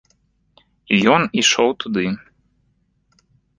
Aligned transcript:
І 0.97 0.99
ён 1.17 1.21
ішоў 1.43 1.69
туды. 1.85 2.05